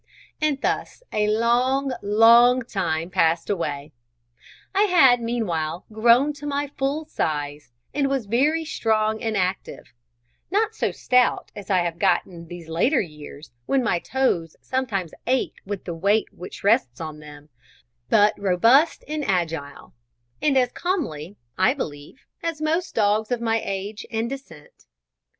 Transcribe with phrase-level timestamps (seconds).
[0.41, 3.91] And thus a long, long time passed away.
[4.73, 9.93] I had, meanwhile, grown to my full size, and was very strong and active:
[10.49, 15.11] not so stout as I have got in these later years, when my toes sometimes
[15.27, 17.49] ache with the weight which rests on them,
[18.09, 19.93] but robust and agile,
[20.41, 24.87] and as comely, I believe, as most dogs of my age and descent.